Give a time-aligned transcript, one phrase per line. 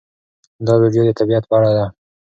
[0.65, 1.85] دا ویډیو د طبیعت په اړه ده.